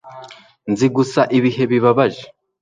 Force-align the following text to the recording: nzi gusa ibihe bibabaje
nzi 0.71 0.87
gusa 0.95 1.21
ibihe 1.37 1.63
bibabaje 1.71 2.23